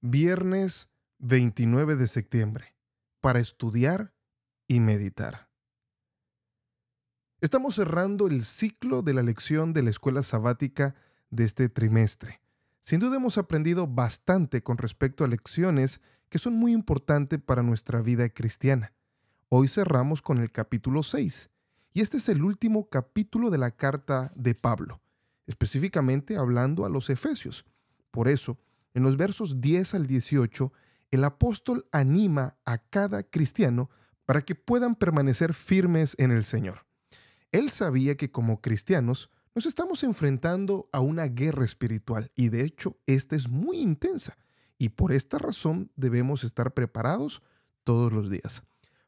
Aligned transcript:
Viernes 0.00 0.88
29 1.18 1.96
de 1.96 2.06
septiembre, 2.06 2.76
para 3.20 3.40
estudiar 3.40 4.14
y 4.68 4.78
meditar. 4.78 5.50
Estamos 7.40 7.74
cerrando 7.74 8.28
el 8.28 8.44
ciclo 8.44 9.02
de 9.02 9.12
la 9.12 9.24
lección 9.24 9.72
de 9.72 9.82
la 9.82 9.90
escuela 9.90 10.22
sabática 10.22 10.94
de 11.30 11.42
este 11.42 11.68
trimestre. 11.68 12.40
Sin 12.80 13.00
duda 13.00 13.16
hemos 13.16 13.38
aprendido 13.38 13.88
bastante 13.88 14.62
con 14.62 14.78
respecto 14.78 15.24
a 15.24 15.28
lecciones 15.28 16.00
que 16.28 16.38
son 16.38 16.54
muy 16.54 16.74
importantes 16.74 17.40
para 17.40 17.64
nuestra 17.64 18.00
vida 18.00 18.28
cristiana. 18.28 18.92
Hoy 19.48 19.66
cerramos 19.66 20.22
con 20.22 20.38
el 20.38 20.52
capítulo 20.52 21.02
6, 21.02 21.50
y 21.92 22.02
este 22.02 22.18
es 22.18 22.28
el 22.28 22.44
último 22.44 22.88
capítulo 22.88 23.50
de 23.50 23.58
la 23.58 23.72
carta 23.72 24.30
de 24.36 24.54
Pablo, 24.54 25.00
específicamente 25.48 26.36
hablando 26.36 26.86
a 26.86 26.88
los 26.88 27.10
Efesios. 27.10 27.64
Por 28.12 28.28
eso, 28.28 28.58
en 28.94 29.02
los 29.02 29.16
versos 29.16 29.60
10 29.60 29.94
al 29.94 30.06
18, 30.06 30.72
el 31.10 31.24
apóstol 31.24 31.86
anima 31.92 32.56
a 32.64 32.78
cada 32.78 33.22
cristiano 33.22 33.90
para 34.24 34.42
que 34.44 34.54
puedan 34.54 34.94
permanecer 34.94 35.54
firmes 35.54 36.14
en 36.18 36.30
el 36.30 36.44
Señor. 36.44 36.86
Él 37.50 37.70
sabía 37.70 38.16
que 38.16 38.30
como 38.30 38.60
cristianos 38.60 39.30
nos 39.54 39.66
estamos 39.66 40.02
enfrentando 40.04 40.88
a 40.92 41.00
una 41.00 41.26
guerra 41.26 41.64
espiritual 41.64 42.30
y 42.34 42.50
de 42.50 42.62
hecho 42.62 42.98
esta 43.06 43.36
es 43.36 43.48
muy 43.48 43.78
intensa 43.80 44.36
y 44.76 44.90
por 44.90 45.12
esta 45.12 45.38
razón 45.38 45.90
debemos 45.96 46.44
estar 46.44 46.74
preparados 46.74 47.42
todos 47.84 48.12
los 48.12 48.30
días. 48.30 48.62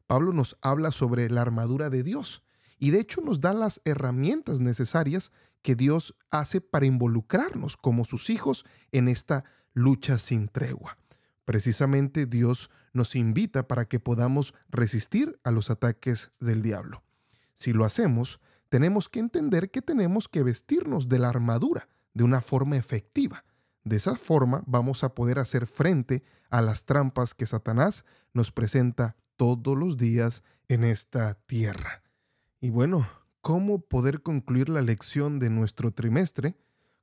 Pablo 0.07 0.33
nos 0.33 0.57
habla 0.61 0.91
sobre 0.91 1.29
la 1.29 1.41
armadura 1.41 1.89
de 1.89 2.03
Dios 2.03 2.43
y 2.79 2.89
de 2.89 2.99
hecho 2.99 3.21
nos 3.21 3.39
da 3.39 3.53
las 3.53 3.79
herramientas 3.85 4.59
necesarias 4.59 5.31
que 5.61 5.75
Dios 5.75 6.17
hace 6.31 6.59
para 6.61 6.87
involucrarnos 6.87 7.77
como 7.77 8.03
sus 8.03 8.29
hijos 8.29 8.65
en 8.91 9.07
esta 9.07 9.45
lucha 9.73 10.17
sin 10.17 10.47
tregua. 10.47 10.97
Precisamente 11.45 12.25
Dios 12.25 12.69
nos 12.93 13.15
invita 13.15 13.67
para 13.67 13.85
que 13.85 13.99
podamos 13.99 14.53
resistir 14.69 15.39
a 15.43 15.51
los 15.51 15.69
ataques 15.69 16.31
del 16.39 16.61
diablo. 16.61 17.03
Si 17.55 17.73
lo 17.73 17.85
hacemos, 17.85 18.39
tenemos 18.69 19.09
que 19.09 19.19
entender 19.19 19.69
que 19.69 19.81
tenemos 19.81 20.27
que 20.27 20.43
vestirnos 20.43 21.09
de 21.09 21.19
la 21.19 21.29
armadura 21.29 21.89
de 22.13 22.23
una 22.23 22.41
forma 22.41 22.77
efectiva. 22.77 23.43
De 23.83 23.97
esa 23.97 24.15
forma 24.15 24.63
vamos 24.65 25.03
a 25.03 25.13
poder 25.15 25.39
hacer 25.39 25.67
frente 25.67 26.23
a 26.49 26.61
las 26.61 26.85
trampas 26.85 27.33
que 27.33 27.47
Satanás 27.47 28.05
nos 28.33 28.51
presenta 28.51 29.15
todos 29.35 29.77
los 29.77 29.97
días 29.97 30.43
en 30.67 30.83
esta 30.83 31.33
tierra. 31.33 32.03
Y 32.59 32.69
bueno, 32.69 33.09
¿cómo 33.41 33.81
poder 33.81 34.21
concluir 34.21 34.69
la 34.69 34.81
lección 34.81 35.39
de 35.39 35.49
nuestro 35.49 35.91
trimestre? 35.91 36.55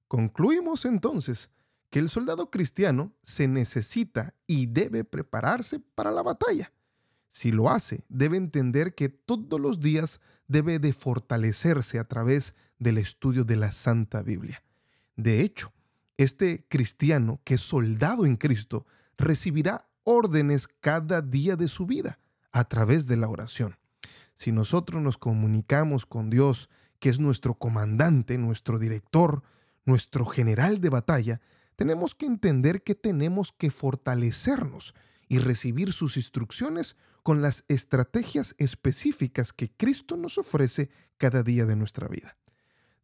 Concluimos 0.06 0.84
entonces 0.84 1.50
que 1.90 1.98
el 1.98 2.08
soldado 2.08 2.50
cristiano 2.50 3.12
se 3.22 3.48
necesita 3.48 4.34
y 4.46 4.66
debe 4.66 5.04
prepararse 5.04 5.80
para 5.80 6.10
la 6.10 6.22
batalla. 6.22 6.72
Si 7.28 7.52
lo 7.52 7.70
hace, 7.70 8.04
debe 8.08 8.36
entender 8.36 8.94
que 8.94 9.08
todos 9.08 9.60
los 9.60 9.80
días 9.80 10.20
debe 10.46 10.78
de 10.78 10.92
fortalecerse 10.92 11.98
a 11.98 12.04
través 12.04 12.54
del 12.78 12.98
estudio 12.98 13.44
de 13.44 13.56
la 13.56 13.72
Santa 13.72 14.22
Biblia. 14.22 14.62
De 15.16 15.40
hecho, 15.40 15.72
este 16.16 16.66
cristiano 16.68 17.40
que 17.44 17.54
es 17.54 17.60
soldado 17.60 18.26
en 18.26 18.36
Cristo 18.36 18.86
recibirá 19.16 19.88
órdenes 20.04 20.68
cada 20.68 21.20
día 21.20 21.56
de 21.56 21.68
su 21.68 21.86
vida 21.86 22.18
a 22.50 22.64
través 22.64 23.06
de 23.06 23.16
la 23.16 23.28
oración. 23.28 23.76
Si 24.34 24.52
nosotros 24.52 25.02
nos 25.02 25.18
comunicamos 25.18 26.06
con 26.06 26.30
Dios, 26.30 26.70
que 26.98 27.08
es 27.08 27.20
nuestro 27.20 27.54
comandante, 27.54 28.38
nuestro 28.38 28.78
director, 28.78 29.42
nuestro 29.84 30.24
general 30.24 30.80
de 30.80 30.88
batalla, 30.90 31.40
tenemos 31.78 32.16
que 32.16 32.26
entender 32.26 32.82
que 32.82 32.96
tenemos 32.96 33.52
que 33.52 33.70
fortalecernos 33.70 34.96
y 35.28 35.38
recibir 35.38 35.92
sus 35.92 36.16
instrucciones 36.16 36.96
con 37.22 37.40
las 37.40 37.64
estrategias 37.68 38.56
específicas 38.58 39.52
que 39.52 39.70
Cristo 39.70 40.16
nos 40.16 40.38
ofrece 40.38 40.90
cada 41.18 41.44
día 41.44 41.66
de 41.66 41.76
nuestra 41.76 42.08
vida. 42.08 42.36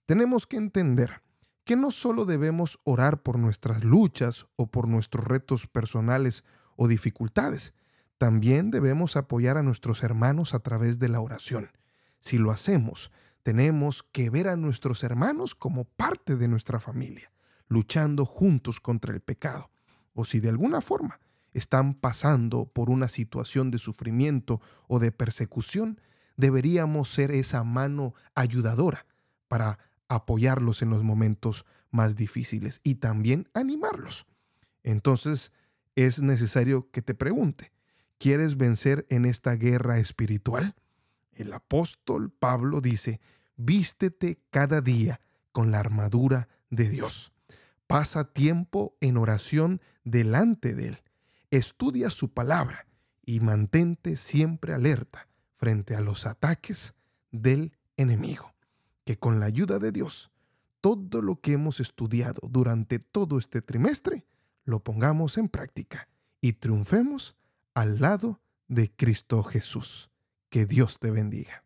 Tenemos 0.07 0.49
que 0.49 0.57
entender 0.57 1.23
que 1.65 1.77
no 1.77 1.93
solo 1.93 2.25
debemos 2.25 2.81
orar 2.83 3.23
por 3.23 3.39
nuestras 3.39 3.85
luchas 3.85 4.47
o 4.57 4.69
por 4.69 4.89
nuestros 4.89 5.25
retos 5.25 5.69
personales 5.69 6.43
o 6.75 6.89
dificultades, 6.89 7.75
también 8.19 8.73
debemos 8.73 9.15
apoyar 9.17 9.57
a 9.57 9.63
nuestros 9.63 10.03
hermanos 10.03 10.53
a 10.53 10.59
través 10.59 10.99
de 10.99 11.11
la 11.11 11.21
oración. 11.21 11.71
Si 12.19 12.39
lo 12.39 12.51
hacemos, 12.51 13.13
tenemos 13.45 14.03
que 14.03 14.31
ver 14.31 14.49
a 14.49 14.57
nuestros 14.57 15.05
hermanos 15.05 15.55
como 15.55 15.85
parte 15.85 16.35
de 16.35 16.49
nuestra 16.49 16.81
familia 16.81 17.31
luchando 17.69 18.27
juntos 18.27 18.81
contra 18.81 19.13
el 19.15 19.21
pecado, 19.21 19.71
o 20.13 20.25
si 20.25 20.41
de 20.41 20.49
alguna 20.49 20.81
forma 20.81 21.21
están 21.53 21.95
pasando 21.95 22.67
por 22.67 22.91
una 22.91 23.09
situación 23.09 23.71
de 23.71 23.79
sufrimiento 23.79 24.61
o 24.89 24.99
de 24.99 25.13
persecución, 25.13 26.01
deberíamos 26.37 27.09
ser 27.09 27.31
esa 27.31 27.65
mano 27.65 28.15
ayudadora 28.35 29.07
para 29.49 29.79
apoyarlos 30.09 30.83
en 30.83 30.91
los 30.91 31.03
momentos 31.03 31.65
más 31.91 32.17
difíciles 32.17 32.81
y 32.83 32.97
también 32.97 33.49
animarlos. 33.55 34.27
Entonces 34.83 35.53
es 35.95 36.21
necesario 36.21 36.91
que 36.91 37.03
te 37.03 37.15
pregunte, 37.15 37.73
¿quieres 38.19 38.57
vencer 38.57 39.07
en 39.11 39.25
esta 39.25 39.55
guerra 39.55 39.99
espiritual? 39.99 40.75
El 41.33 41.53
apóstol 41.53 42.31
Pablo 42.31 42.81
dice, 42.81 43.21
vístete 43.57 44.41
cada 44.51 44.81
día 44.81 45.21
con 45.53 45.71
la 45.71 45.79
armadura 45.79 46.49
de 46.71 46.89
Dios. 46.89 47.34
Pasa 47.87 48.25
tiempo 48.33 48.97
en 49.01 49.17
oración 49.17 49.81
delante 50.05 50.75
de 50.75 50.89
Él. 50.89 51.03
Estudia 51.51 52.11
su 52.11 52.33
palabra 52.33 52.87
y 53.25 53.41
mantente 53.41 54.17
siempre 54.17 54.73
alerta 54.73 55.29
frente 55.53 55.95
a 55.95 56.01
los 56.01 56.27
ataques 56.27 56.95
del 57.31 57.77
enemigo. 57.97 58.55
Que 59.05 59.19
con 59.19 59.39
la 59.39 59.47
ayuda 59.47 59.79
de 59.79 59.93
Dios, 59.93 60.31
todo 60.81 61.23
lo 61.23 61.41
que 61.41 61.53
hemos 61.53 61.81
estudiado 61.81 62.41
durante 62.49 62.99
todo 62.99 63.39
este 63.39 63.63
trimestre, 63.63 64.27
lo 64.65 64.83
pongamos 64.83 65.37
en 65.39 65.49
práctica 65.49 66.09
y 66.41 66.55
triunfemos 66.55 67.37
al 67.75 68.01
lado 68.01 68.41
de 68.69 68.91
Cristo 68.95 69.43
Jesús. 69.43 70.11
Que 70.49 70.67
Dios 70.67 70.99
te 70.99 71.11
bendiga. 71.11 71.64